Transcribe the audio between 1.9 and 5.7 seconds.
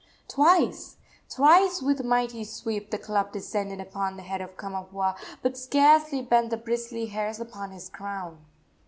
mighty sweep the club descended upon the head of Kamapuaa, but